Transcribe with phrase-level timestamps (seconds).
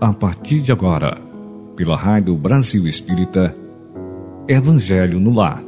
[0.00, 1.20] A partir de agora,
[1.76, 3.54] pela Rádio Brasil Espírita,
[4.48, 5.62] Evangelho no Lar.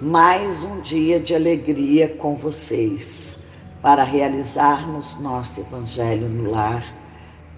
[0.00, 6.84] Mais um dia de alegria com vocês para realizarmos nosso Evangelho no Lar,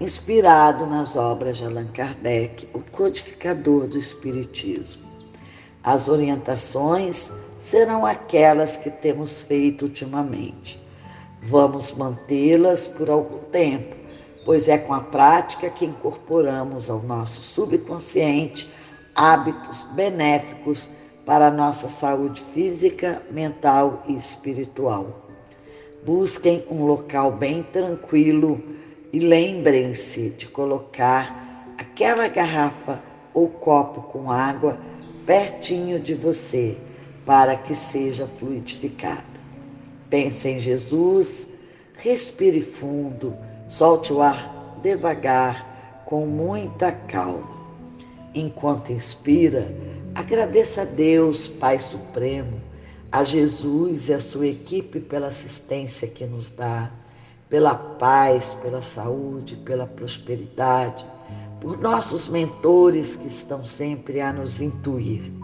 [0.01, 5.03] inspirado nas obras de Allan Kardec, o codificador do Espiritismo.
[5.85, 10.81] As orientações serão aquelas que temos feito ultimamente.
[11.43, 13.95] Vamos mantê-las por algum tempo,
[14.45, 18.71] pois é com a prática que incorporamos ao nosso subconsciente
[19.15, 20.89] hábitos benéficos
[21.27, 25.27] para a nossa saúde física, mental e espiritual.
[26.05, 28.63] Busquem um local bem tranquilo
[29.13, 33.03] e lembrem-se de colocar aquela garrafa
[33.35, 34.79] ou copo com água
[35.27, 36.79] pertinho de você
[37.29, 39.23] para que seja fluidificada.
[40.09, 41.47] Pense em Jesus,
[41.93, 43.37] respire fundo,
[43.69, 47.47] solte o ar devagar, com muita calma.
[48.35, 49.71] Enquanto inspira,
[50.15, 52.63] agradeça a Deus, Pai Supremo,
[53.13, 56.91] a Jesus e a sua equipe pela assistência que nos dá,
[57.51, 61.05] pela paz, pela saúde, pela prosperidade,
[61.61, 65.38] por nossos mentores que estão sempre a nos intuir.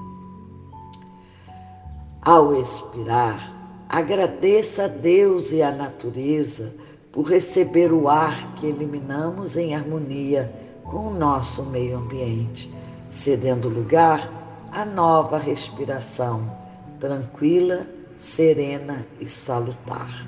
[2.25, 3.53] Ao expirar,
[3.87, 6.75] agradeça a Deus e a natureza
[7.13, 10.51] por receber o ar que eliminamos em harmonia
[10.85, 12.73] com o nosso meio ambiente,
[13.11, 14.27] cedendo lugar
[14.73, 16.51] à nova respiração
[16.99, 17.87] tranquila,
[18.17, 20.27] serena e salutar.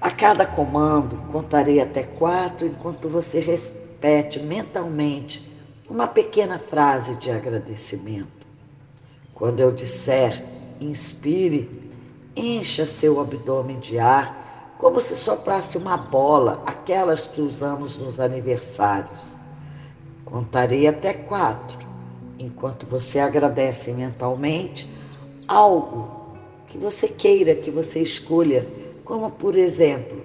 [0.00, 5.48] A cada comando, contarei até quatro enquanto você repete mentalmente
[5.88, 8.35] uma pequena frase de agradecimento.
[9.36, 10.42] Quando eu disser
[10.80, 11.68] inspire,
[12.34, 19.36] encha seu abdômen de ar como se soprasse uma bola, aquelas que usamos nos aniversários.
[20.24, 21.86] Contarei até quatro
[22.38, 24.88] enquanto você agradece mentalmente
[25.46, 26.08] algo
[26.66, 28.66] que você queira, que você escolha,
[29.04, 30.24] como por exemplo,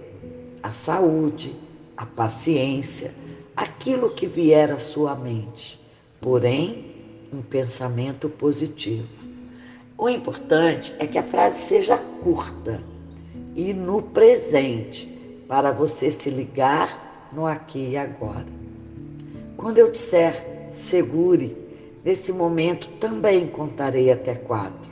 [0.63, 1.53] a saúde,
[1.97, 3.13] a paciência,
[3.57, 5.77] aquilo que vier à sua mente,
[6.21, 6.90] porém,
[7.31, 9.07] um pensamento positivo.
[9.97, 12.81] O importante é que a frase seja curta
[13.55, 15.07] e no presente,
[15.47, 18.47] para você se ligar no aqui e agora.
[19.57, 21.61] Quando eu disser segure,
[22.03, 24.91] Nesse momento também contarei até quatro.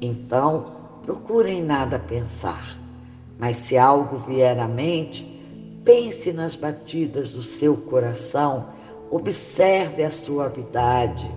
[0.00, 2.78] Então, procurem nada pensar.
[3.38, 5.24] Mas se algo vier à mente,
[5.84, 8.70] pense nas batidas do seu coração,
[9.10, 11.30] observe a suavidade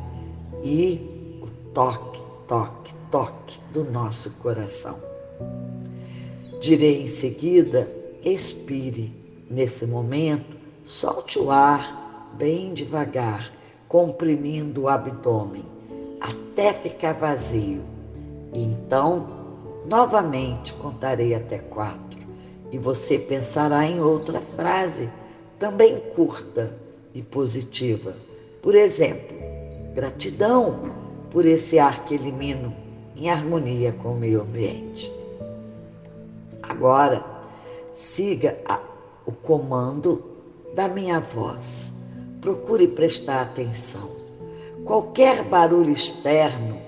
[0.63, 4.97] e o toque, toque, toque do nosso coração.
[6.61, 7.89] Direi em seguida:
[8.23, 9.17] expire.
[9.49, 13.51] Nesse momento, solte o ar bem devagar
[13.87, 15.65] comprimindo o abdômen
[16.21, 17.81] até ficar vazio.
[18.53, 19.27] Então,
[19.85, 22.19] novamente contarei até quatro
[22.71, 25.09] e você pensará em outra frase,
[25.57, 26.77] também curta
[27.13, 28.15] e positiva.
[28.61, 29.48] Por exemplo,
[29.93, 30.91] gratidão
[31.31, 32.73] por esse ar que elimino
[33.15, 35.11] em harmonia com o meio ambiente.
[36.61, 37.23] Agora,
[37.91, 38.79] siga a,
[39.25, 40.23] o comando
[40.75, 41.93] da minha voz
[42.41, 44.09] procure prestar atenção.
[44.85, 46.79] Qualquer barulho externo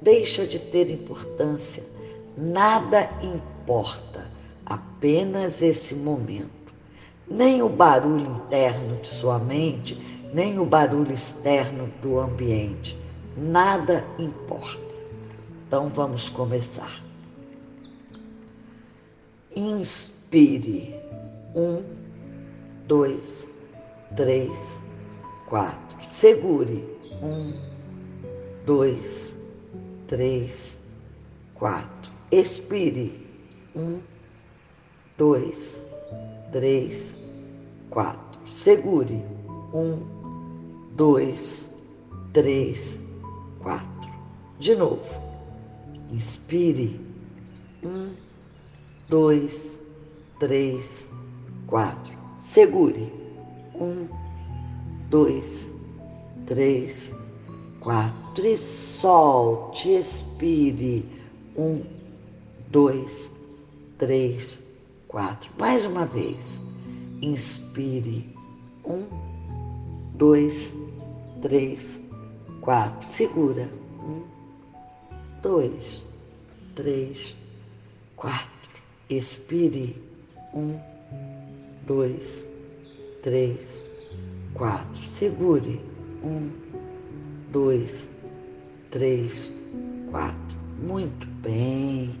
[0.00, 1.82] deixa de ter importância.
[2.36, 4.30] Nada importa,
[4.64, 6.59] apenas esse momento.
[7.30, 9.96] Nem o barulho interno de sua mente,
[10.34, 12.96] nem o barulho externo do ambiente.
[13.36, 14.94] Nada importa.
[15.66, 17.00] Então vamos começar.
[19.54, 20.98] Inspire.
[21.54, 21.82] Um,
[22.88, 23.54] dois,
[24.16, 24.80] três,
[25.48, 25.96] quatro.
[26.08, 26.84] Segure.
[27.22, 27.52] Um,
[28.66, 29.36] dois,
[30.08, 30.80] três,
[31.54, 32.10] quatro.
[32.32, 33.28] Expire.
[33.76, 34.00] Um,
[35.16, 35.84] dois,
[36.50, 37.19] três,
[37.90, 38.40] quatro.
[38.46, 39.22] Segure.
[39.74, 40.00] Um,
[40.96, 41.82] dois,
[42.32, 43.04] três,
[43.60, 44.10] quatro.
[44.58, 45.20] De novo.
[46.10, 47.00] Inspire.
[47.84, 48.14] Um,
[49.08, 49.80] dois,
[50.38, 51.10] três,
[51.66, 52.12] quatro.
[52.36, 53.12] Segure.
[53.74, 54.08] Um,
[55.08, 55.72] dois,
[56.46, 57.14] três,
[57.80, 58.46] quatro.
[58.46, 61.04] E solte, expire.
[61.56, 61.82] Um,
[62.70, 63.32] dois,
[63.98, 64.64] três,
[65.08, 65.50] quatro.
[65.58, 66.62] Mais uma vez.
[67.22, 68.34] Inspire.
[68.84, 69.04] Um,
[70.14, 70.76] dois,
[71.42, 72.00] três,
[72.62, 73.06] quatro.
[73.06, 73.68] Segura.
[74.02, 74.22] Um,
[75.42, 76.02] dois,
[76.74, 77.34] três,
[78.16, 78.48] quatro.
[79.10, 80.02] Expire.
[80.54, 80.78] Um,
[81.86, 82.48] dois,
[83.22, 83.84] três,
[84.54, 85.02] quatro.
[85.02, 85.80] Segure.
[86.24, 86.50] Um,
[87.52, 88.16] dois,
[88.90, 89.52] três,
[90.10, 90.58] quatro.
[90.78, 92.18] Muito bem.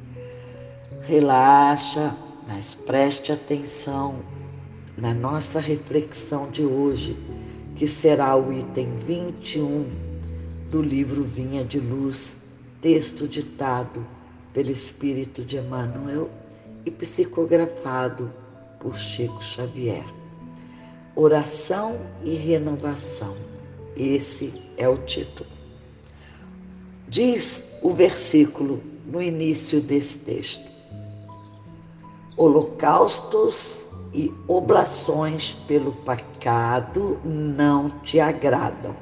[1.02, 2.14] Relaxa,
[2.46, 4.39] mas preste atenção
[5.00, 7.16] na nossa reflexão de hoje,
[7.74, 9.86] que será o item 21
[10.70, 14.06] do livro Vinha de Luz, texto ditado
[14.52, 16.28] pelo Espírito de Emmanuel
[16.84, 18.30] e psicografado
[18.78, 20.04] por Chico Xavier.
[21.16, 23.34] Oração e renovação.
[23.96, 25.48] Esse é o título.
[27.08, 30.64] Diz o versículo no início desse texto:
[32.36, 38.94] Holocaustos e oblações pelo pecado não te agradam.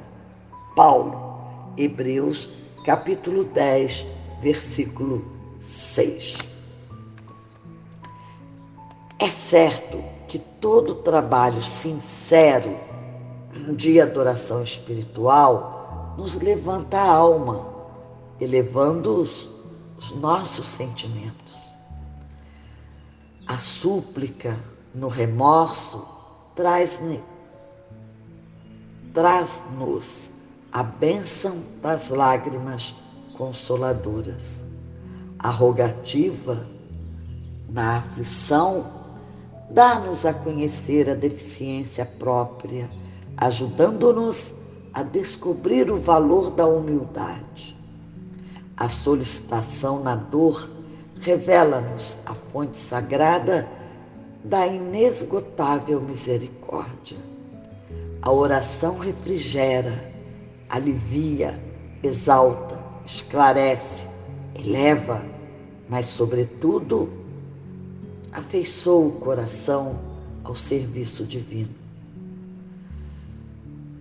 [0.75, 2.49] Paulo, Hebreus,
[2.85, 4.05] capítulo 10,
[4.41, 5.23] versículo
[5.59, 6.37] 6.
[9.17, 12.77] É certo que todo trabalho sincero
[13.75, 17.65] de adoração espiritual nos levanta a alma,
[18.39, 19.49] elevando os,
[19.97, 21.69] os nossos sentimentos.
[23.47, 24.57] A súplica
[24.93, 26.05] no remorso
[26.55, 27.19] traz-nos
[29.13, 29.63] traz
[30.71, 32.93] a bênção das lágrimas
[33.37, 34.65] consoladoras.
[35.39, 36.67] A rogativa
[37.69, 38.85] na aflição
[39.71, 42.89] dá-nos a conhecer a deficiência própria,
[43.37, 44.53] ajudando-nos
[44.93, 47.77] a descobrir o valor da humildade.
[48.75, 50.69] A solicitação na dor
[51.19, 53.78] revela-nos a fonte sagrada
[54.43, 57.17] da inesgotável misericórdia.
[58.21, 60.11] A oração refrigera,
[60.69, 61.59] alivia,
[62.03, 64.07] exalta, esclarece,
[64.55, 65.23] eleva,
[65.87, 67.09] mas, sobretudo,
[68.31, 69.99] afeiçoa o coração
[70.43, 71.79] ao serviço divino.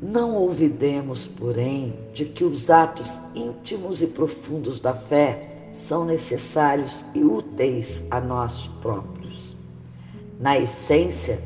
[0.00, 7.24] Não ouvidemos, porém, de que os atos íntimos e profundos da fé são necessários e
[7.24, 9.17] úteis a nós próprios.
[10.38, 11.40] Na essência,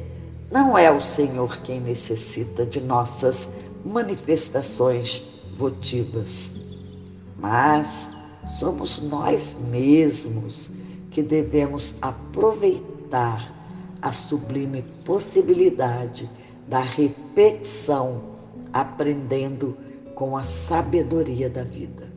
[0.50, 3.49] não é o Senhor quem necessita de nossas
[3.85, 5.23] manifestações
[5.56, 6.55] votivas,
[7.39, 8.11] mas
[8.59, 10.71] somos nós mesmos
[11.11, 13.50] que devemos aproveitar
[14.03, 16.29] a sublime possibilidade
[16.69, 18.37] da repetição,
[18.73, 19.77] aprendendo
[20.15, 22.12] com a sabedoria da vida.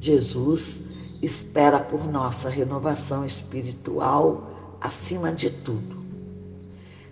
[0.00, 0.88] Jesus
[1.22, 4.50] espera por nossa renovação espiritual
[4.80, 5.98] acima de tudo.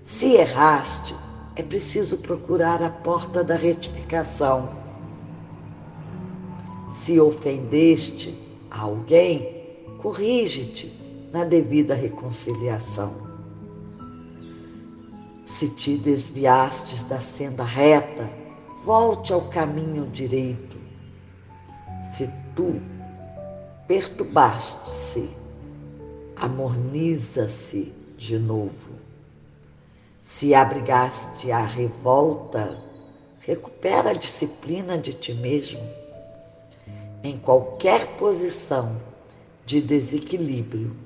[0.05, 1.15] Se erraste,
[1.57, 4.71] é preciso procurar a porta da retificação.
[6.89, 8.39] Se ofendeste
[8.71, 9.67] a alguém,
[10.01, 10.93] corrige-te
[11.33, 13.27] na devida reconciliação.
[15.45, 18.31] Se te desviastes da senda reta,
[18.85, 20.77] volte ao caminho direito.
[22.13, 22.81] Se tu
[23.87, 25.31] perturbaste-se,
[26.37, 28.91] amorniza-se de novo.
[30.23, 32.83] Se abrigaste a revolta,
[33.41, 35.81] recupera a disciplina de ti mesmo.
[37.23, 39.01] Em qualquer posição
[39.65, 40.97] de desequilíbrio,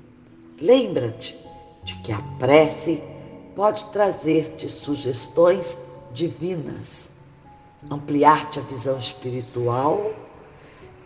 [0.59, 1.37] lembra-te
[1.83, 3.01] de que a prece
[3.55, 5.77] pode trazer-te sugestões
[6.11, 7.11] divinas,
[7.89, 10.11] ampliar-te a visão espiritual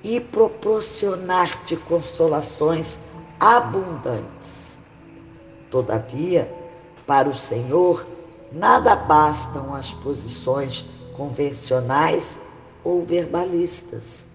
[0.06, 3.00] e proporcionar-te consolações
[3.40, 4.78] abundantes.
[5.72, 6.54] Todavia,
[7.08, 8.06] para o Senhor,
[8.52, 10.86] nada bastam as posições
[11.18, 12.40] convencionais
[12.84, 14.28] ou verbalistas.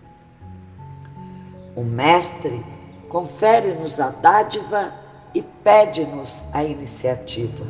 [1.76, 2.66] O Mestre
[3.08, 4.92] confere-nos a dádiva
[5.32, 7.64] e pede-nos a iniciativa.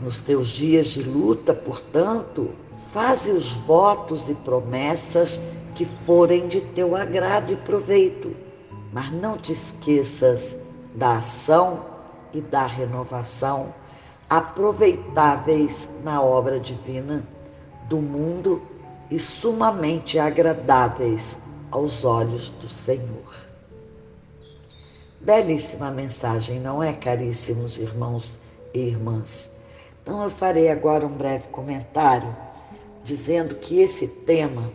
[0.00, 2.52] Nos teus dias de luta, portanto,
[2.90, 5.38] faze os votos e promessas
[5.80, 8.36] que forem de teu agrado e proveito,
[8.92, 10.58] mas não te esqueças
[10.94, 11.86] da ação
[12.34, 13.72] e da renovação
[14.28, 17.24] aproveitáveis na obra divina
[17.88, 18.60] do mundo
[19.10, 21.38] e sumamente agradáveis
[21.70, 23.34] aos olhos do Senhor.
[25.18, 28.38] Belíssima mensagem, não é, caríssimos irmãos
[28.74, 29.62] e irmãs?
[30.02, 32.36] Então eu farei agora um breve comentário
[33.02, 34.70] dizendo que esse tema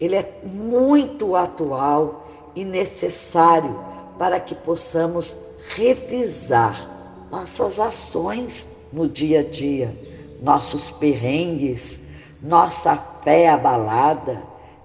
[0.00, 3.78] ele é muito atual e necessário
[4.18, 5.36] para que possamos
[5.74, 6.88] revisar
[7.30, 9.96] nossas ações no dia a dia,
[10.42, 12.08] nossos perrengues,
[12.42, 14.42] nossa fé abalada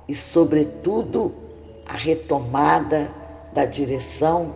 [0.07, 1.34] e, sobretudo,
[1.88, 3.12] a retomada
[3.53, 4.53] da direção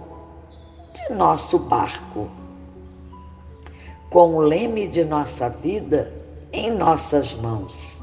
[0.93, 2.29] de nosso barco,
[4.09, 6.13] com o leme de nossa vida
[6.51, 7.99] em nossas mãos.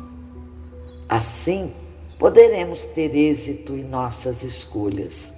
[1.09, 1.73] Assim,
[2.19, 5.33] poderemos ter êxito em nossas escolhas.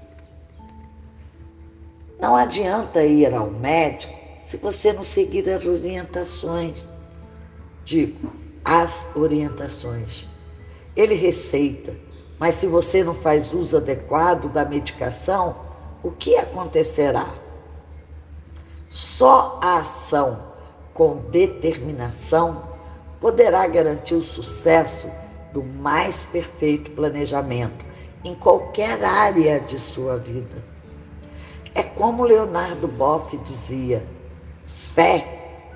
[2.20, 4.12] Não adianta ir ao médico
[4.46, 6.84] se você não seguir as orientações.
[7.84, 8.32] Digo,
[8.64, 10.26] as orientações.
[10.96, 11.94] Ele receita,
[12.38, 15.56] mas se você não faz uso adequado da medicação,
[16.02, 17.28] o que acontecerá?
[18.88, 20.42] Só a ação
[20.94, 22.62] com determinação
[23.20, 25.08] poderá garantir o sucesso
[25.52, 27.84] do mais perfeito planejamento
[28.24, 30.62] em qualquer área de sua vida.
[31.74, 34.04] É como Leonardo Boff dizia:
[34.66, 35.24] fé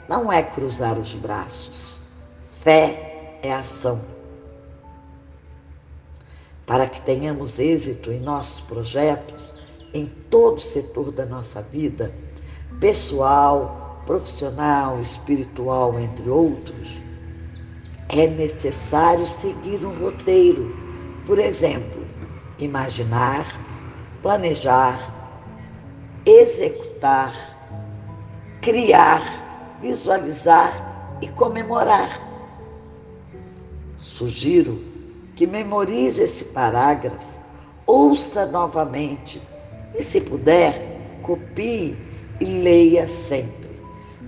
[0.08, 2.00] não é cruzar os braços,
[2.60, 4.00] fé é ação.
[6.66, 9.54] Para que tenhamos êxito em nossos projetos,
[9.92, 12.14] em todo setor da nossa vida,
[12.80, 17.00] pessoal, profissional, espiritual, entre outros,
[18.12, 20.76] é necessário seguir um roteiro.
[21.24, 22.04] Por exemplo,
[22.58, 23.46] imaginar,
[24.20, 24.98] planejar,
[26.26, 27.32] executar,
[28.60, 29.22] criar,
[29.80, 32.20] visualizar e comemorar.
[33.98, 34.78] Sugiro
[35.34, 37.16] que memorize esse parágrafo,
[37.86, 39.40] ouça novamente
[39.94, 41.96] e, se puder, copie
[42.40, 43.70] e leia sempre.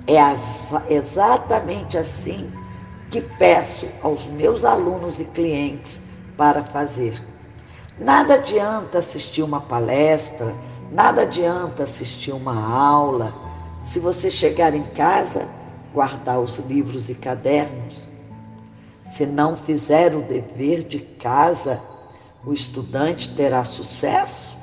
[0.07, 2.51] É exatamente assim
[3.15, 6.01] que peço aos meus alunos e clientes
[6.37, 7.23] para fazer.
[7.97, 10.53] Nada adianta assistir uma palestra,
[10.91, 13.33] nada adianta assistir uma aula,
[13.79, 15.47] se você chegar em casa,
[15.93, 18.11] guardar os livros e cadernos.
[19.05, 21.81] Se não fizer o dever de casa,
[22.45, 24.57] o estudante terá sucesso?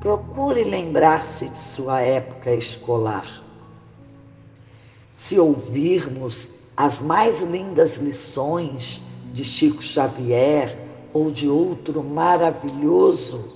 [0.00, 3.26] Procure lembrar-se de sua época escolar.
[5.12, 9.02] Se ouvirmos as mais lindas lições
[9.34, 10.78] de Chico Xavier
[11.12, 13.52] ou de outro maravilhoso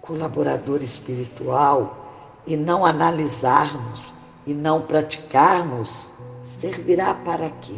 [0.00, 2.08] colaborador espiritual
[2.44, 4.12] e não analisarmos
[4.44, 6.10] e não praticarmos,
[6.44, 7.76] servirá para quê?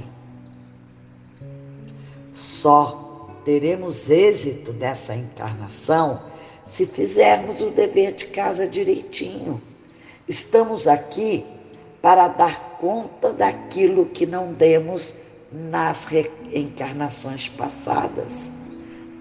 [2.33, 6.19] Só teremos êxito nessa encarnação
[6.67, 9.61] se fizermos o dever de casa direitinho.
[10.26, 11.45] Estamos aqui
[12.02, 15.14] para dar conta daquilo que não demos
[15.52, 18.50] nas reencarnações passadas.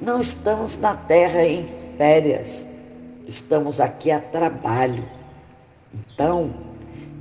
[0.02, 1.64] Não estamos na Terra em
[1.96, 2.68] férias,
[3.28, 5.08] estamos aqui a trabalho.
[5.94, 6.52] Então,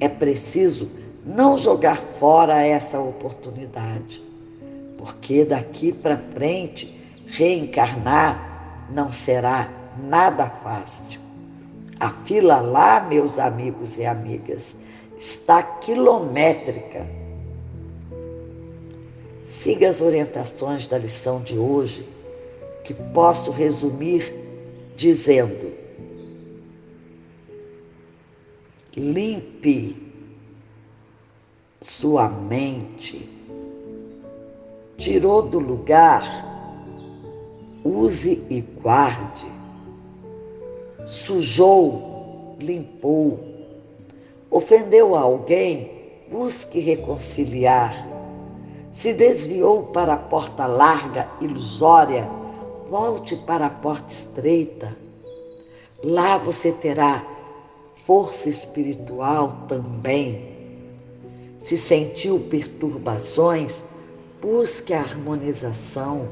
[0.00, 0.90] é preciso
[1.26, 4.22] não jogar fora essa oportunidade,
[4.96, 9.68] porque daqui para frente reencarnar não será
[10.08, 11.20] nada fácil.
[11.98, 14.74] A fila lá, meus amigos e amigas,
[15.20, 17.06] está quilométrica.
[19.42, 22.08] Siga as orientações da lição de hoje,
[22.82, 24.32] que posso resumir
[24.96, 25.74] dizendo:
[28.96, 30.10] limpe
[31.82, 33.28] sua mente,
[34.96, 36.24] tirou do lugar,
[37.84, 39.46] use e guarde,
[41.04, 43.49] sujou, limpou
[44.50, 45.92] Ofendeu alguém,
[46.28, 48.04] busque reconciliar.
[48.90, 52.28] Se desviou para a porta larga, ilusória,
[52.88, 54.96] volte para a porta estreita.
[56.02, 57.24] Lá você terá
[58.04, 60.50] força espiritual também.
[61.60, 63.84] Se sentiu perturbações,
[64.42, 66.28] busque a harmonização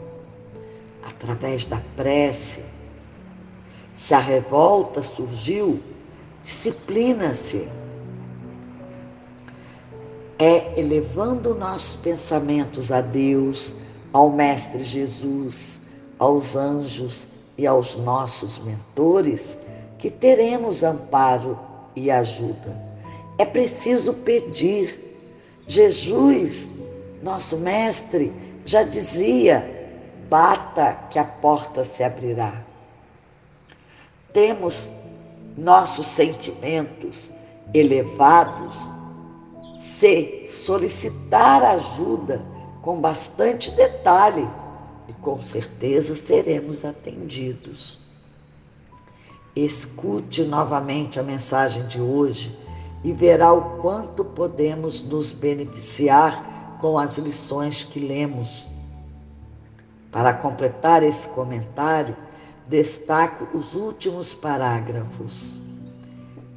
[1.04, 2.64] através da prece.
[3.94, 5.78] Se a revolta surgiu,
[6.42, 7.68] disciplina-se
[10.38, 13.74] é elevando nossos pensamentos a Deus,
[14.12, 15.80] ao Mestre Jesus,
[16.18, 19.58] aos anjos e aos nossos mentores
[19.98, 21.58] que teremos amparo
[21.94, 22.76] e ajuda.
[23.36, 25.06] É preciso pedir.
[25.66, 26.70] Jesus,
[27.22, 28.32] nosso Mestre,
[28.64, 29.62] já dizia:
[30.30, 32.64] bata que a porta se abrirá.
[34.32, 34.90] Temos
[35.56, 37.32] nossos sentimentos
[37.74, 38.97] elevados
[39.78, 42.44] se solicitar ajuda
[42.82, 44.46] com bastante detalhe
[45.06, 47.98] e com certeza seremos atendidos.
[49.54, 52.58] Escute novamente a mensagem de hoje
[53.04, 58.68] e verá o quanto podemos nos beneficiar com as lições que lemos.
[60.10, 62.16] Para completar esse comentário,
[62.66, 65.60] destaco os últimos parágrafos.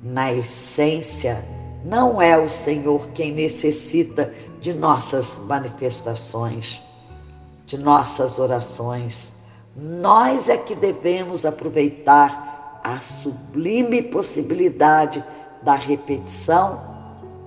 [0.01, 1.44] Na essência,
[1.84, 6.82] não é o Senhor quem necessita de nossas manifestações,
[7.66, 9.34] de nossas orações.
[9.76, 15.24] Nós é que devemos aproveitar a sublime possibilidade
[15.62, 16.80] da repetição,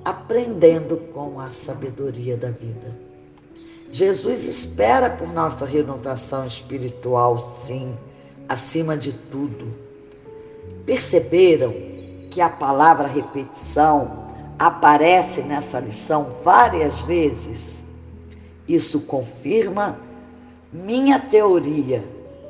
[0.04, 3.04] aprendendo com a sabedoria da vida.
[3.90, 7.96] Jesus espera por nossa renovação espiritual, sim,
[8.48, 9.72] acima de tudo.
[10.84, 11.72] Perceberam
[12.30, 14.23] que a palavra repetição
[14.58, 17.84] aparece nessa lição várias vezes?
[18.68, 19.98] Isso confirma
[20.72, 22.04] minha teoria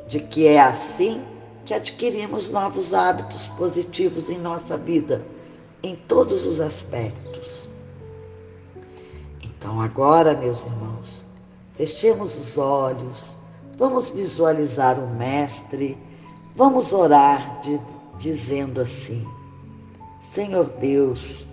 [0.08, 1.22] de que é assim
[1.64, 5.24] que adquirimos novos hábitos positivos em nossa vida,
[5.82, 7.68] em todos os aspectos.
[9.42, 11.24] Então, agora, meus irmãos,
[11.74, 13.36] Fechemos os olhos,
[13.76, 15.98] vamos visualizar o Mestre,
[16.54, 17.80] vamos orar de,
[18.16, 19.26] dizendo assim:
[20.20, 21.44] Senhor Deus,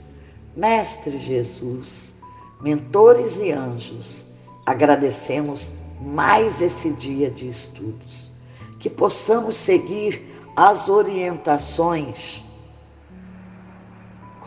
[0.55, 2.15] Mestre Jesus,
[2.60, 4.27] mentores e anjos,
[4.65, 8.31] agradecemos mais esse dia de estudos,
[8.79, 10.22] que possamos seguir
[10.55, 12.43] as orientações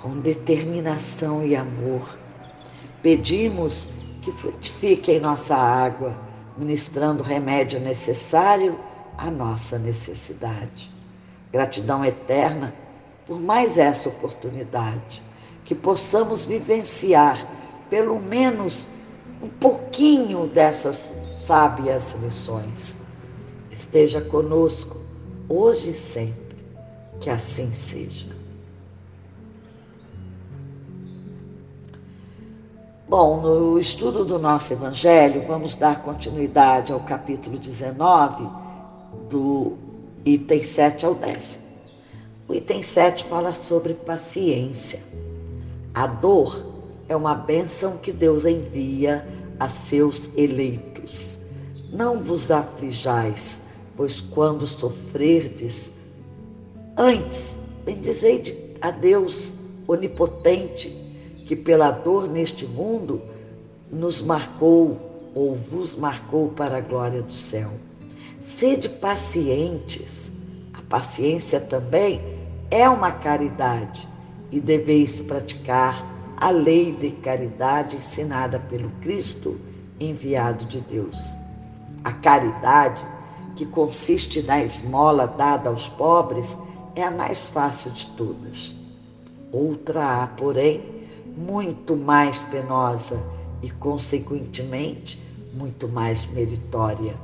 [0.03, 2.19] com determinação e amor.
[3.03, 3.89] Pedimos
[4.21, 6.15] que frutifique em nossa água,
[6.59, 8.79] ministrando o remédio necessário
[9.17, 10.91] à nossa necessidade.
[11.51, 12.75] Gratidão eterna
[13.27, 15.23] por mais essa oportunidade,
[15.65, 17.47] que possamos vivenciar
[17.89, 18.87] pelo menos
[19.43, 21.11] um pouquinho dessas
[21.47, 22.99] sábias lições.
[23.71, 24.99] Esteja conosco
[25.49, 26.57] hoje e sempre,
[27.21, 28.35] que assim seja.
[33.07, 38.49] Bom, no estudo do nosso Evangelho, vamos dar continuidade ao capítulo 19,
[39.29, 39.77] do
[40.25, 41.61] item 7 ao 10.
[42.49, 45.01] O item 7 fala sobre paciência.
[45.95, 46.67] A dor
[47.09, 49.25] é uma bênção que Deus envia
[49.61, 51.39] a seus eleitos.
[51.93, 53.61] Não vos aflijais,
[53.97, 55.93] pois quando sofrerdes,
[56.97, 59.55] antes bendizei a Deus
[59.87, 60.89] onipotente
[61.47, 63.23] que pela dor neste mundo
[63.89, 64.99] nos marcou
[65.33, 67.71] ou vos marcou para a glória do céu.
[68.41, 70.33] Sede pacientes.
[70.73, 72.21] A paciência também
[72.69, 74.13] é uma caridade
[74.55, 79.59] e deveis praticar a lei de caridade ensinada pelo Cristo
[79.99, 81.19] enviado de Deus.
[82.05, 83.05] A caridade,
[83.57, 86.57] que consiste na esmola dada aos pobres,
[86.95, 88.73] é a mais fácil de todas.
[89.51, 90.85] Outra há, porém,
[91.37, 93.21] muito mais penosa
[93.61, 95.21] e, consequentemente,
[95.53, 97.17] muito mais meritória,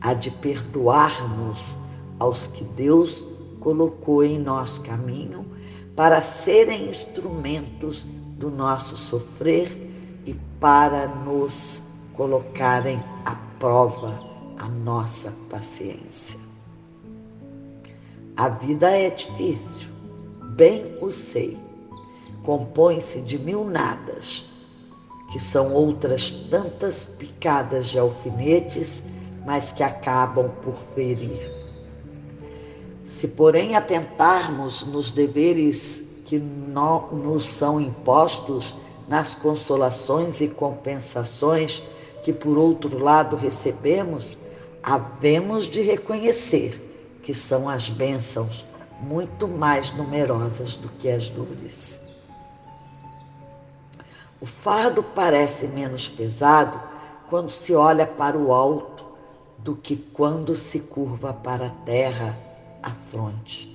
[0.00, 1.76] a de perdoarmos
[2.20, 3.26] aos que Deus
[3.58, 5.49] colocou em nosso caminho
[6.00, 8.04] para serem instrumentos
[8.38, 9.68] do nosso sofrer
[10.24, 14.18] e para nos colocarem à prova
[14.58, 16.40] a nossa paciência.
[18.34, 19.88] A vida é difícil,
[20.56, 21.58] bem o sei
[22.44, 24.46] compõe-se de mil nadas,
[25.30, 29.04] que são outras tantas picadas de alfinetes,
[29.44, 31.59] mas que acabam por ferir.
[33.10, 38.72] Se, porém, atentarmos nos deveres que no, nos são impostos,
[39.08, 41.82] nas consolações e compensações
[42.22, 44.38] que, por outro lado, recebemos,
[44.80, 48.64] havemos de reconhecer que são as bênçãos
[49.00, 52.00] muito mais numerosas do que as dores.
[54.40, 56.80] O fardo parece menos pesado
[57.28, 59.04] quando se olha para o alto
[59.58, 62.49] do que quando se curva para a terra
[62.82, 63.68] a fronte.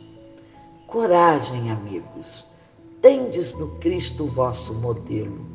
[0.88, 2.48] Coragem, amigos,
[3.02, 5.46] tendes no Cristo o vosso modelo.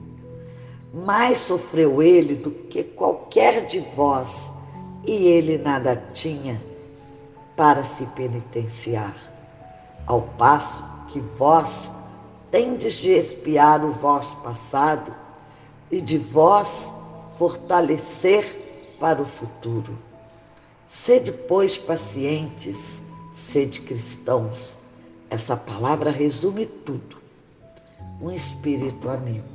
[0.92, 4.50] Mais sofreu ele do que qualquer de vós,
[5.06, 6.60] e ele nada tinha
[7.56, 9.16] para se penitenciar.
[10.06, 11.90] Ao passo que vós
[12.50, 15.14] tendes de espiar o vosso passado
[15.90, 16.92] e de vós
[17.38, 19.96] fortalecer para o futuro.
[20.86, 23.04] Sede, pois, pacientes,
[23.40, 24.76] sede cristãos.
[25.28, 27.16] Essa palavra resume tudo.
[28.20, 29.48] Um espírito amigo.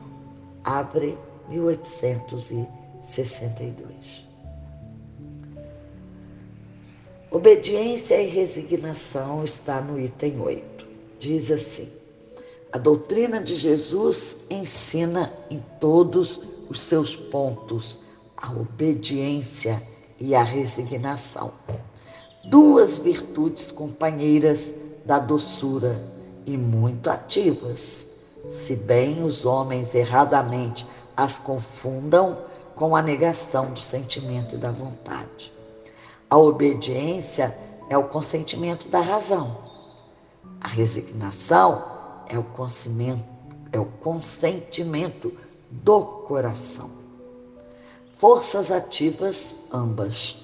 [0.64, 1.18] Abre
[1.50, 4.26] 1862.
[7.30, 10.88] Obediência e resignação está no item 8.
[11.20, 12.06] Diz assim:
[12.76, 18.02] a doutrina de Jesus ensina em todos os seus pontos
[18.36, 19.82] a obediência
[20.20, 21.54] e a resignação.
[22.48, 24.74] Duas virtudes companheiras
[25.06, 26.04] da doçura
[26.46, 28.08] e muito ativas,
[28.48, 30.86] se bem os homens erradamente
[31.18, 32.38] as confundam
[32.76, 35.52] com a negação do sentimento e da vontade.
[36.30, 37.56] A obediência
[37.90, 39.64] é o consentimento da razão.
[40.60, 41.84] A resignação
[42.28, 43.24] é o consentimento,
[43.72, 45.32] é o consentimento
[45.70, 46.90] do coração.
[48.16, 50.38] Forças ativas ambas,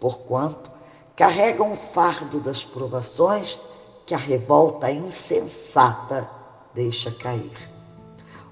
[0.00, 0.71] porquanto
[1.16, 3.58] carregam o fardo das provações
[4.06, 6.28] que a revolta insensata
[6.74, 7.70] deixa cair.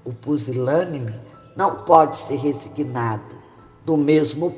[0.05, 1.13] O pusilânime
[1.55, 3.35] não pode ser resignado,
[3.85, 4.55] do mesmo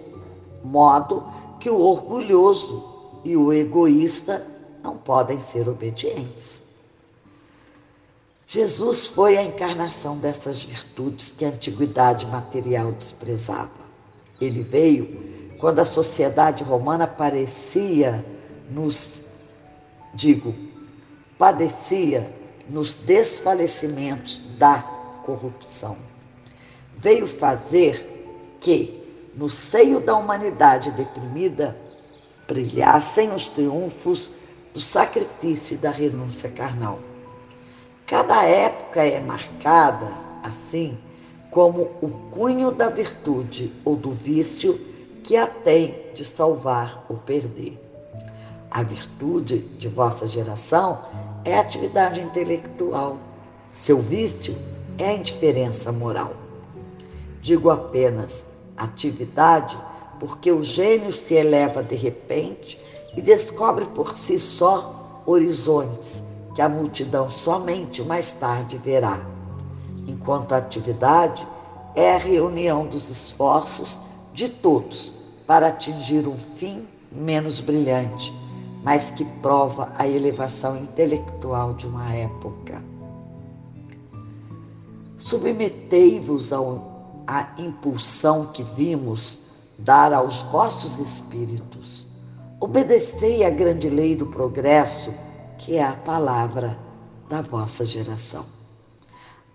[0.63, 1.23] modo
[1.59, 2.83] que o orgulhoso
[3.23, 4.45] e o egoísta
[4.83, 6.63] não podem ser obedientes.
[8.45, 13.71] Jesus foi a encarnação dessas virtudes que a antiguidade material desprezava.
[14.39, 15.32] Ele veio
[15.63, 18.25] quando a sociedade romana parecia
[18.69, 19.23] nos,
[20.13, 20.53] digo,
[21.37, 22.29] padecia
[22.69, 24.83] nos desfalecimentos da
[25.25, 25.95] corrupção.
[26.97, 31.77] Veio fazer que, no seio da humanidade deprimida,
[32.45, 34.31] brilhassem os triunfos
[34.73, 36.99] do sacrifício e da renúncia carnal.
[38.05, 40.11] Cada época é marcada,
[40.43, 40.97] assim,
[41.49, 44.91] como o cunho da virtude ou do vício
[45.23, 47.79] que a tem de salvar ou perder.
[48.69, 50.99] A virtude de vossa geração
[51.45, 53.17] é a atividade intelectual,
[53.67, 54.55] seu vício
[54.97, 56.33] é a indiferença moral.
[57.41, 58.45] Digo apenas
[58.77, 59.77] atividade
[60.19, 62.79] porque o gênio se eleva de repente
[63.15, 66.21] e descobre por si só horizontes
[66.55, 69.19] que a multidão somente mais tarde verá.
[70.07, 71.47] Enquanto a atividade
[71.95, 73.99] é a reunião dos esforços
[74.33, 75.13] de todos
[75.45, 78.33] para atingir um fim menos brilhante,
[78.83, 82.83] mas que prova a elevação intelectual de uma época.
[85.15, 89.39] Submetei-vos à impulsão que vimos
[89.77, 92.05] dar aos vossos espíritos.
[92.59, 95.13] Obedecei à grande lei do progresso,
[95.57, 96.77] que é a palavra
[97.29, 98.45] da vossa geração.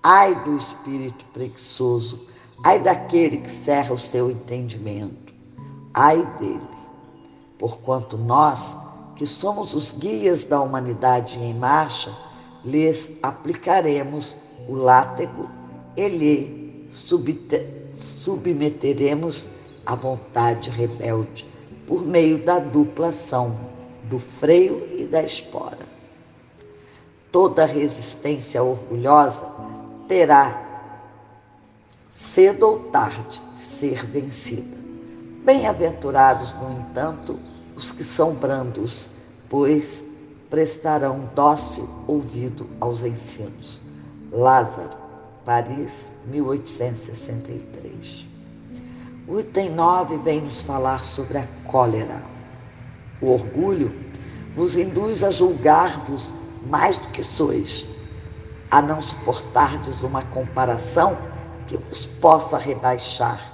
[0.03, 2.28] Ai do espírito preguiçoso,
[2.63, 5.33] ai daquele que cerra o seu entendimento,
[5.95, 6.61] ai dele,
[7.59, 8.77] porquanto nós,
[9.17, 12.15] que somos os guias da humanidade em marcha,
[12.65, 14.37] lhes aplicaremos
[14.69, 15.49] o látego
[15.97, 16.89] e lhe
[17.95, 19.49] submeteremos
[19.85, 21.47] a vontade rebelde
[21.87, 23.57] por meio da dupla ação
[24.05, 25.87] do freio e da espora.
[27.33, 29.45] Toda resistência orgulhosa
[30.07, 30.68] terá,
[32.19, 34.77] cedo ou tarde, de ser vencida.
[35.45, 37.39] Bem-aventurados, no entanto,
[37.77, 39.13] os que são brandos,
[39.49, 40.05] pois
[40.51, 43.85] prestarão dócil ouvido aos ensinos.
[44.33, 44.97] Lázaro,
[45.45, 48.27] Paris, 1863.
[49.29, 52.21] O item 9 vem nos falar sobre a cólera.
[53.23, 53.95] O orgulho
[54.57, 56.35] vos induz a julgar-vos
[56.67, 57.87] mais do que sois,
[58.73, 61.38] a não suportardes uma comparação
[61.69, 63.53] que vos possa rebaixar.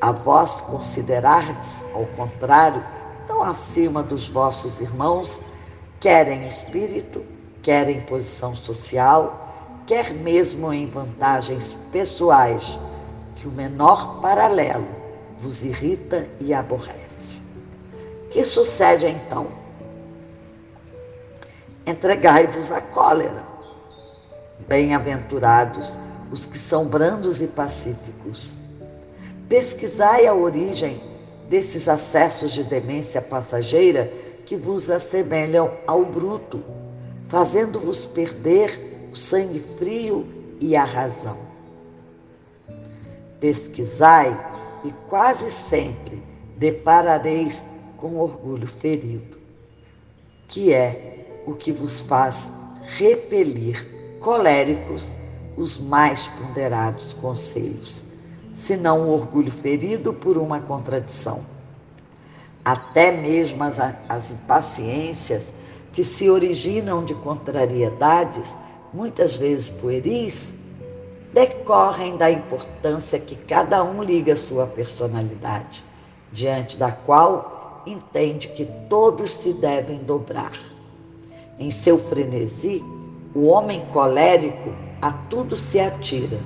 [0.00, 2.82] A vós considerardes, ao contrário,
[3.26, 5.40] tão acima dos vossos irmãos,
[6.00, 7.22] quer em espírito,
[7.62, 12.78] quer em posição social, quer mesmo em vantagens pessoais
[13.36, 14.86] que o menor paralelo
[15.38, 17.40] vos irrita e aborrece.
[18.30, 19.48] Que sucede então?
[21.86, 23.42] Entregai-vos à cólera.
[24.68, 25.98] Bem-aventurados
[26.30, 28.56] os que são brandos e pacíficos.
[29.48, 31.00] Pesquisai a origem
[31.48, 34.12] desses acessos de demência passageira
[34.44, 36.62] que vos assemelham ao bruto,
[37.28, 40.26] fazendo-vos perder o sangue frio
[40.60, 41.48] e a razão
[43.40, 44.36] pesquisai
[44.84, 46.22] e quase sempre
[46.56, 47.64] deparareis
[47.96, 49.38] com orgulho ferido,
[50.46, 52.52] que é o que vos faz
[52.96, 55.08] repelir coléricos
[55.58, 58.04] os mais ponderados conselhos,
[58.54, 61.40] senão o orgulho ferido por uma contradição.
[62.64, 65.52] Até mesmo as, as impaciências
[65.92, 68.56] que se originam de contrariedades,
[68.94, 70.54] muitas vezes pueris,
[71.34, 75.84] decorrem da importância que cada um liga à sua personalidade,
[76.32, 80.52] diante da qual entende que todos se devem dobrar.
[81.58, 82.82] Em seu frenesi,
[83.34, 86.38] o homem colérico a tudo se atira,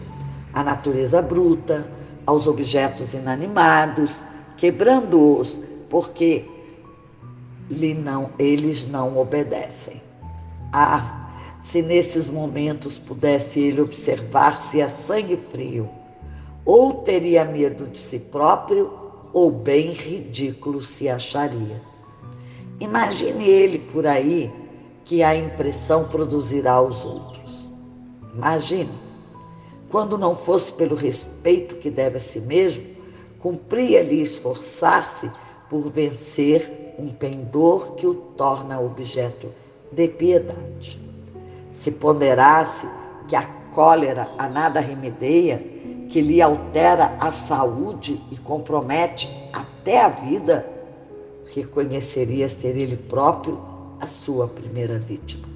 [0.52, 1.90] à natureza bruta,
[2.26, 4.24] aos objetos inanimados,
[4.56, 6.44] quebrando-os, porque
[7.70, 10.00] lhe não, eles não obedecem.
[10.72, 15.88] Ah, se nesses momentos pudesse ele observar-se a sangue frio,
[16.64, 18.92] ou teria medo de si próprio,
[19.32, 21.80] ou bem ridículo se acharia.
[22.80, 24.52] Imagine ele por aí
[25.04, 27.41] que a impressão produzirá aos outros.
[28.34, 28.90] Imagine,
[29.90, 32.82] quando não fosse pelo respeito que deve a si mesmo,
[33.40, 35.30] cumpria-lhe esforçar-se
[35.68, 39.48] por vencer um pendor que o torna objeto
[39.90, 41.00] de piedade.
[41.72, 42.86] Se ponderasse
[43.28, 45.58] que a cólera a nada remedeia,
[46.10, 50.66] que lhe altera a saúde e compromete até a vida,
[51.54, 53.58] reconheceria ser ele próprio
[54.00, 55.51] a sua primeira vítima.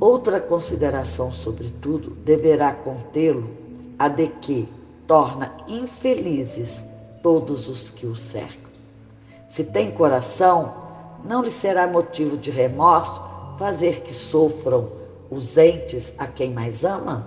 [0.00, 3.50] Outra consideração, sobretudo, deverá contê-lo
[3.98, 4.68] a de que
[5.08, 6.84] torna infelizes
[7.20, 8.70] todos os que o cercam.
[9.48, 10.72] Se tem coração,
[11.24, 13.20] não lhe será motivo de remorso
[13.58, 14.88] fazer que sofram
[15.28, 17.26] os entes a quem mais ama?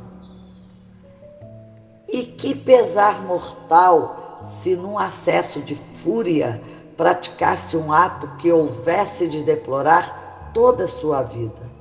[2.08, 6.62] E que pesar mortal se num acesso de fúria
[6.96, 11.72] praticasse um ato que houvesse de deplorar toda a sua vida.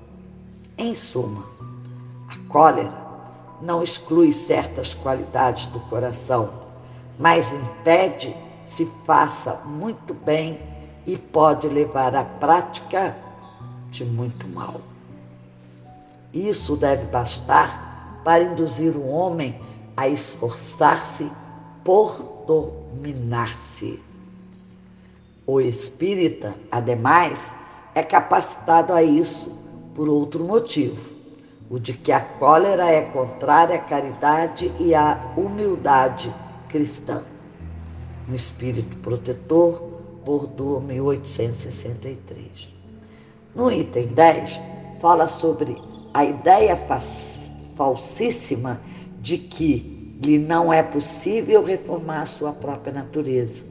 [0.83, 1.45] Em suma,
[2.27, 3.07] a cólera
[3.61, 6.49] não exclui certas qualidades do coração,
[7.19, 10.59] mas impede se faça muito bem
[11.07, 13.15] e pode levar à prática
[13.91, 14.81] de muito mal.
[16.33, 19.61] Isso deve bastar para induzir o homem
[19.99, 21.31] a esforçar-se
[21.85, 24.03] por dominar-se.
[25.47, 27.55] O espírita, ademais,
[27.95, 29.60] é capacitado a isso
[29.95, 31.15] por outro motivo,
[31.69, 36.35] o de que a cólera é contrária à caridade e à humildade
[36.69, 37.23] cristã.
[38.27, 39.83] No Espírito Protetor,
[40.25, 42.75] Bordeaux, 1863.
[43.55, 44.61] No item 10,
[45.01, 45.77] fala sobre
[46.13, 46.77] a ideia
[47.77, 48.81] falsíssima
[49.21, 53.65] de que lhe não é possível reformar a sua própria natureza.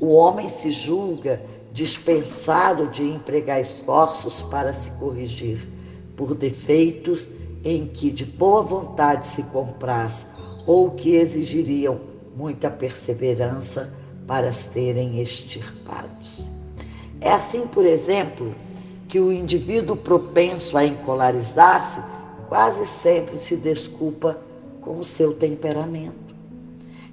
[0.00, 1.42] O homem se julga
[1.78, 5.64] dispensado de empregar esforços para se corrigir
[6.16, 7.30] por defeitos
[7.64, 10.26] em que de boa vontade se compraz
[10.66, 12.00] ou que exigiriam
[12.36, 13.94] muita perseverança
[14.26, 16.48] para serem extirpados.
[17.20, 18.52] É assim, por exemplo,
[19.06, 22.02] que o indivíduo propenso a encolarizar-se
[22.48, 24.36] quase sempre se desculpa
[24.80, 26.34] com o seu temperamento.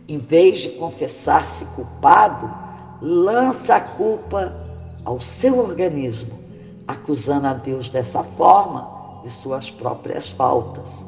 [0.07, 2.64] Em vez de confessar-se culpado,
[3.01, 4.55] lança a culpa
[5.03, 6.39] ao seu organismo,
[6.87, 11.05] acusando a Deus dessa forma de suas próprias faltas.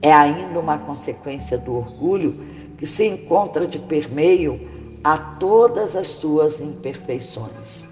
[0.00, 2.38] É ainda uma consequência do orgulho
[2.76, 4.60] que se encontra de permeio
[5.02, 7.86] a todas as suas imperfeições.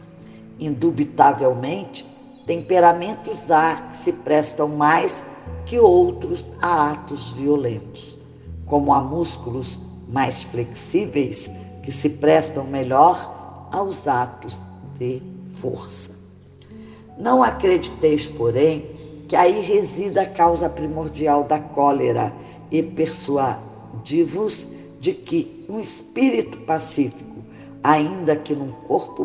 [0.59, 2.07] Indubitavelmente,
[2.47, 5.25] temperamentos há que se prestam mais
[5.67, 8.17] que outros a atos violentos,
[8.65, 14.61] como há músculos mais flexíveis que se prestam melhor aos atos
[14.99, 16.19] de força.
[17.17, 18.85] Não acrediteis, porém,
[19.29, 22.35] que aí resida a causa primordial da cólera
[22.73, 24.69] e persuadi-vos
[24.99, 27.45] de que um espírito pacífico,
[27.85, 29.25] ainda que num corpo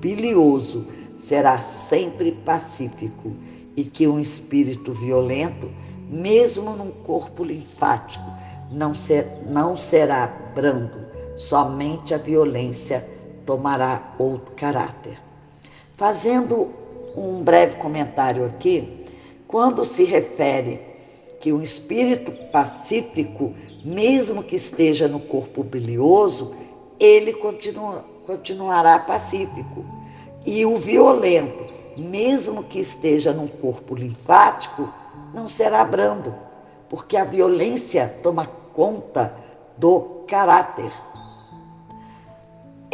[0.00, 3.32] bilioso, será sempre pacífico
[3.76, 5.70] e que um espírito violento,
[6.10, 8.28] mesmo num corpo linfático,
[8.72, 11.03] não, ser, não será brando,
[11.36, 13.06] somente a violência
[13.44, 15.18] tomará outro caráter.
[15.96, 16.70] Fazendo
[17.16, 19.06] um breve comentário aqui,
[19.46, 20.80] quando se refere
[21.38, 26.54] que um espírito pacífico, mesmo que esteja no corpo bilioso,
[26.98, 29.84] ele continua, continuará pacífico.
[30.44, 34.92] E o violento, mesmo que esteja num corpo linfático,
[35.32, 36.34] não será brando,
[36.88, 39.34] porque a violência toma conta
[39.76, 40.90] do caráter.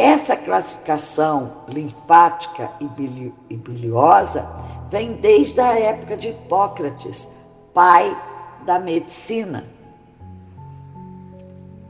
[0.01, 4.49] Essa classificação linfática e biliosa
[4.89, 7.29] vem desde a época de Hipócrates,
[7.75, 8.17] pai
[8.65, 9.63] da medicina.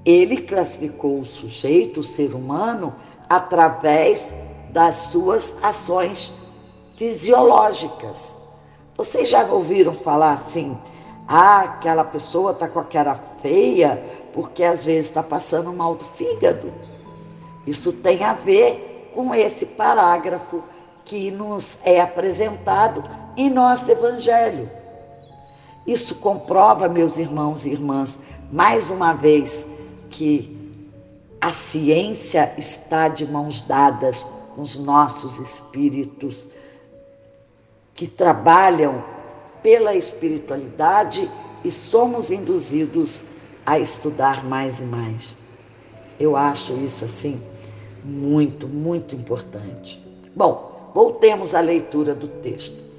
[0.04, 2.92] Ele classificou o sujeito, o ser humano,
[3.28, 4.34] através
[4.70, 6.32] das suas ações
[6.96, 8.36] fisiológicas.
[8.96, 10.76] Vocês já ouviram falar assim?
[11.28, 16.04] Ah, aquela pessoa está com a cara feia porque às vezes está passando mal do
[16.04, 16.89] fígado.
[17.70, 20.60] Isso tem a ver com esse parágrafo
[21.04, 23.04] que nos é apresentado
[23.36, 24.68] em nosso Evangelho.
[25.86, 28.18] Isso comprova, meus irmãos e irmãs,
[28.50, 29.68] mais uma vez,
[30.10, 30.58] que
[31.40, 36.50] a ciência está de mãos dadas com os nossos espíritos
[37.94, 39.04] que trabalham
[39.62, 41.30] pela espiritualidade
[41.64, 43.22] e somos induzidos
[43.64, 45.36] a estudar mais e mais.
[46.18, 47.40] Eu acho isso assim
[48.04, 50.02] muito, muito importante.
[50.34, 52.90] Bom, voltemos à leitura do texto.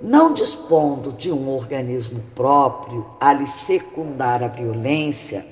[0.00, 5.44] Não dispondo de um organismo próprio a lhe secundar a violência,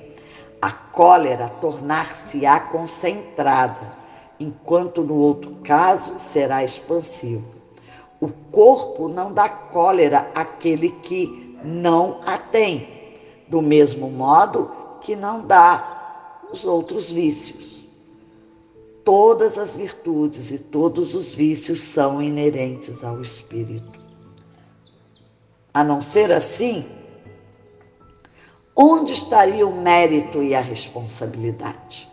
[0.61, 3.93] a cólera tornar-se-á concentrada,
[4.39, 7.55] enquanto no outro caso será expansivo.
[8.21, 12.87] O corpo não dá cólera àquele que não a tem,
[13.47, 17.74] do mesmo modo que não dá os outros vícios.
[19.05, 23.99] Todas as virtudes e todos os vícios são inerentes ao espírito.
[25.71, 26.83] A não ser assim,
[28.75, 32.09] onde estaria o mérito e a responsabilidade?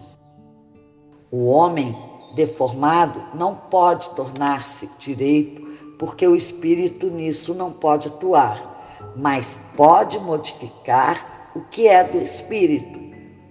[1.30, 1.96] O homem
[2.34, 5.62] deformado não pode tornar-se direito
[5.98, 13.00] porque o espírito nisso não pode atuar, mas pode modificar o que é do espírito,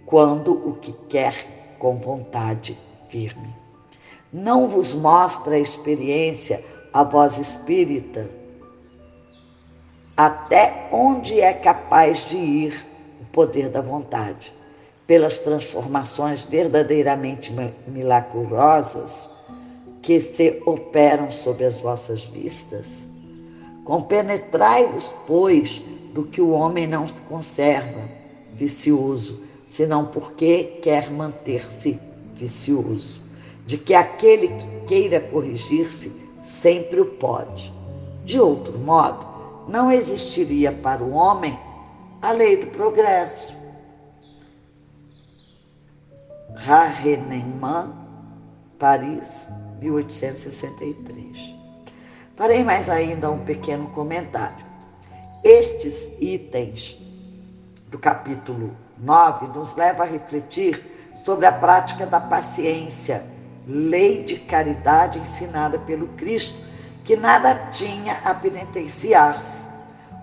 [0.05, 2.77] quando o que quer com vontade
[3.11, 3.53] firme.
[4.31, 8.29] Não vos mostra a experiência a voz espírita
[10.15, 12.85] até onde é capaz de ir
[13.21, 14.53] o poder da vontade,
[15.07, 17.51] pelas transformações verdadeiramente
[17.87, 19.29] milagrosas
[20.01, 23.07] que se operam sob as vossas vistas?
[23.83, 25.81] Compenetrai-vos, pois,
[26.13, 28.07] do que o homem não se conserva
[28.53, 31.99] vicioso, senão porque quer manter-se
[32.33, 33.21] vicioso,
[33.65, 37.73] de que aquele que queira corrigir-se sempre o pode.
[38.25, 39.25] De outro modo,
[39.67, 41.57] não existiria para o homem
[42.21, 43.53] a lei do progresso.
[46.55, 47.93] Raheneman,
[48.77, 51.55] Paris, 1863.
[52.35, 54.65] Farei mais ainda um pequeno comentário.
[55.43, 56.99] Estes itens
[57.87, 63.23] do capítulo 9 nos levam a refletir sobre a prática da paciência,
[63.67, 66.55] lei de caridade ensinada pelo Cristo,
[67.03, 69.61] que nada tinha a penitenciar-se,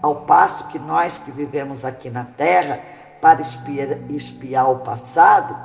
[0.02, 2.80] ao passo que nós que vivemos aqui na terra
[3.20, 5.56] para espiar, espiar o passado,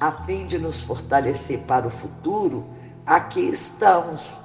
[0.00, 2.64] a fim de nos fortalecer para o futuro,
[3.04, 4.38] aqui estamos,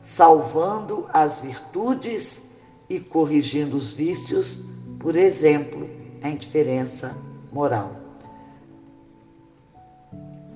[0.00, 2.54] salvando as virtudes
[2.88, 4.60] e corrigindo os vícios,
[5.00, 5.88] por exemplo,
[6.22, 7.16] a indiferença
[7.50, 8.03] moral.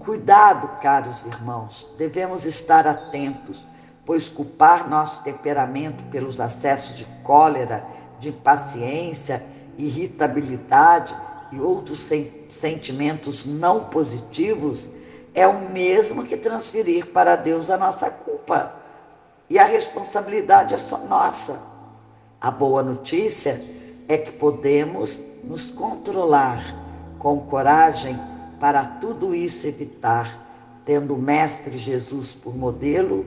[0.09, 3.69] Cuidado, caros irmãos, devemos estar atentos,
[4.07, 7.85] pois culpar nosso temperamento pelos acessos de cólera,
[8.19, 9.43] de impaciência,
[9.77, 11.15] irritabilidade
[11.53, 12.09] e outros
[12.49, 14.89] sentimentos não positivos
[15.35, 18.73] é o mesmo que transferir para Deus a nossa culpa.
[19.51, 21.61] E a responsabilidade é só nossa.
[22.41, 23.63] A boa notícia
[24.09, 26.65] é que podemos nos controlar
[27.19, 28.19] com coragem
[28.61, 33.25] para tudo isso evitar, tendo o Mestre Jesus por modelo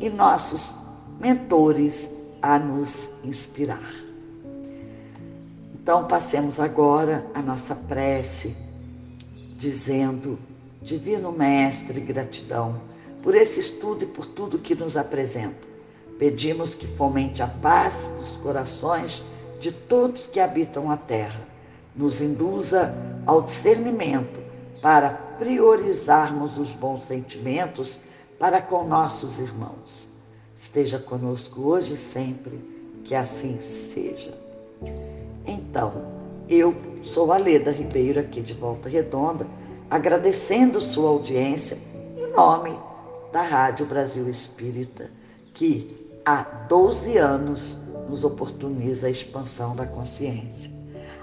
[0.00, 0.76] e nossos
[1.20, 2.10] mentores
[2.42, 3.94] a nos inspirar.
[5.74, 8.56] Então, passemos agora a nossa prece,
[9.56, 10.38] dizendo
[10.82, 12.80] Divino Mestre, gratidão
[13.22, 15.66] por esse estudo e por tudo que nos apresenta.
[16.18, 19.22] Pedimos que fomente a paz dos corações
[19.58, 21.40] de todos que habitam a terra.
[21.96, 22.94] Nos induza
[23.24, 24.43] ao discernimento
[24.84, 27.98] para priorizarmos os bons sentimentos
[28.38, 30.06] para com nossos irmãos.
[30.54, 32.62] Esteja conosco hoje e sempre,
[33.02, 34.38] que assim seja.
[35.46, 35.94] Então,
[36.50, 39.46] eu sou a Leda Ribeiro, aqui de Volta Redonda
[39.90, 41.78] agradecendo sua audiência
[42.18, 42.78] em nome
[43.32, 45.10] da Rádio Brasil Espírita,
[45.54, 50.70] que há 12 anos nos oportuniza a expansão da consciência.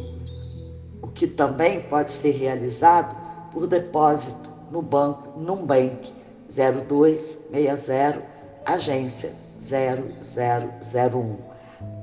[1.02, 3.16] O que também pode ser realizado
[3.52, 4.43] por depósito
[4.74, 6.12] no banco Numbank
[6.50, 8.22] 0260
[8.66, 11.38] agência 0001.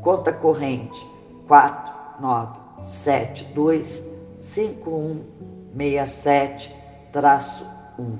[0.00, 1.04] Conta corrente
[1.48, 4.04] 4972
[4.36, 6.72] 5167
[7.98, 8.18] 1.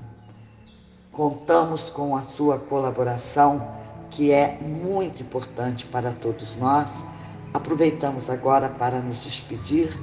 [1.12, 3.78] Contamos com a sua colaboração
[4.10, 7.06] que é muito importante para todos nós,
[7.54, 9.96] aproveitamos agora para nos despedir,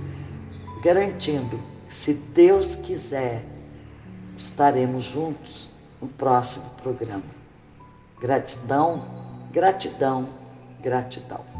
[0.82, 3.44] garantindo, se Deus quiser,
[4.38, 5.70] estaremos juntos
[6.02, 7.24] no próximo programa.
[8.22, 9.06] Gratidão,
[9.52, 10.30] gratidão,
[10.82, 11.57] gratidão.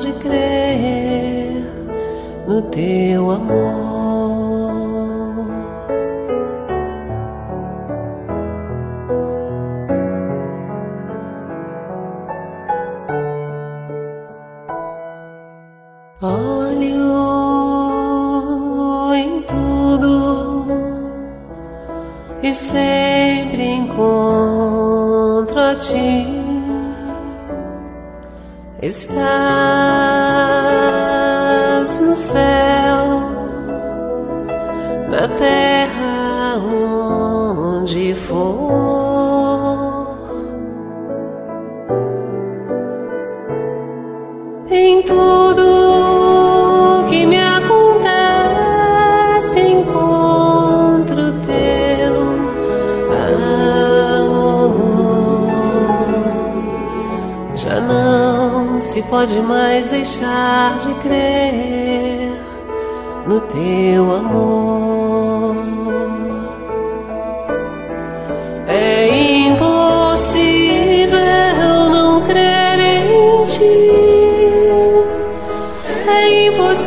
[0.00, 1.64] de crer
[2.46, 3.98] no teu amor.
[16.22, 17.14] Olho
[19.14, 20.66] em tudo
[22.42, 26.38] e sempre encontro a ti.
[28.80, 29.27] Está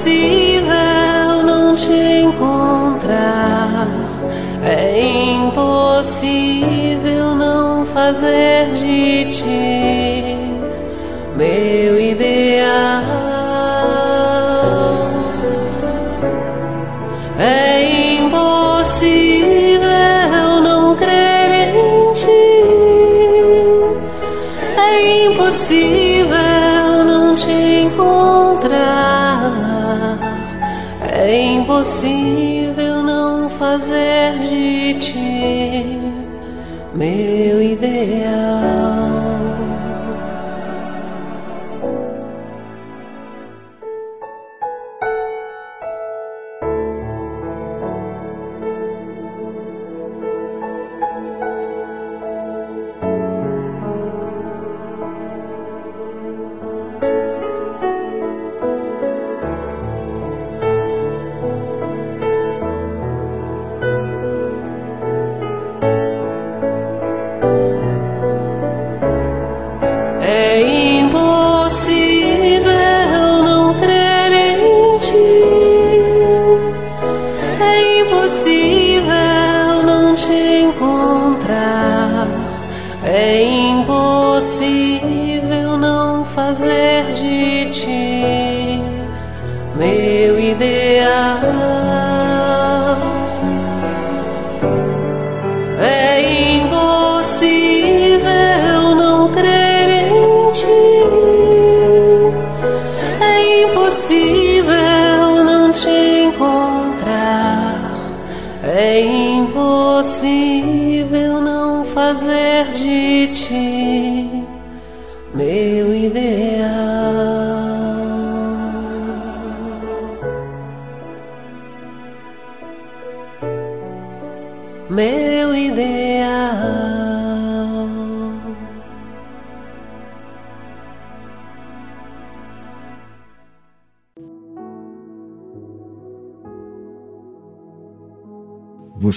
[0.01, 1.93] impossível não te
[2.23, 3.87] encontrar.
[4.63, 9.80] É impossível não fazer de ti.